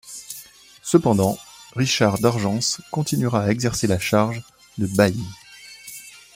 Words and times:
Cependant 0.81 1.37
Richard 1.75 2.17
d’Argences 2.17 2.81
continuera 2.89 3.43
à 3.43 3.51
exercer 3.51 3.85
la 3.85 3.99
charge 3.99 4.41
de 4.79 4.87
bailli. 4.87 5.27